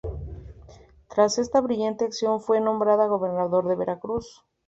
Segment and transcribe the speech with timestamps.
[1.09, 4.43] Tras esta brillante acción fue nombrado gobernador de Veracruz.